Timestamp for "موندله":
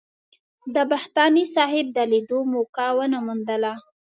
3.25-3.73